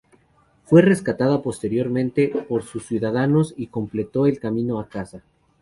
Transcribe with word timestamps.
Fue 0.63 0.81
rescatada 0.81 1.43
posteriormente 1.43 2.29
por 2.29 2.63
sus 2.63 2.81
conciudadanos, 2.85 3.53
y 3.55 3.67
completó 3.67 4.25
el 4.25 4.39
camino 4.39 4.79
a 4.79 4.87
casa. 4.89 5.21